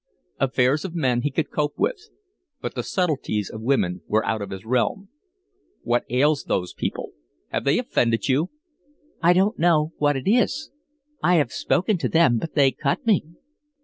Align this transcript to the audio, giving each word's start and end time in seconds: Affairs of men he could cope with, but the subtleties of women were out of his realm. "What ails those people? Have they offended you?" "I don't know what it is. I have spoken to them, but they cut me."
Affairs 0.39 0.83
of 0.83 0.95
men 0.95 1.21
he 1.21 1.29
could 1.29 1.51
cope 1.51 1.77
with, 1.77 2.09
but 2.59 2.73
the 2.73 2.81
subtleties 2.81 3.51
of 3.51 3.61
women 3.61 4.01
were 4.07 4.25
out 4.25 4.41
of 4.41 4.49
his 4.49 4.65
realm. 4.65 5.09
"What 5.83 6.05
ails 6.09 6.45
those 6.45 6.73
people? 6.73 7.11
Have 7.49 7.65
they 7.65 7.77
offended 7.77 8.27
you?" 8.27 8.49
"I 9.21 9.33
don't 9.33 9.59
know 9.59 9.93
what 9.99 10.15
it 10.17 10.27
is. 10.27 10.71
I 11.21 11.35
have 11.35 11.51
spoken 11.53 11.99
to 11.99 12.09
them, 12.09 12.39
but 12.39 12.55
they 12.55 12.71
cut 12.71 13.05
me." 13.05 13.25